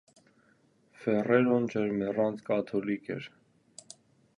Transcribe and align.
Ֆեռերոն 1.03 1.69
ջերմեռանդ 1.75 2.43
կաթոլիկ 2.51 3.17
էր։ 3.19 3.33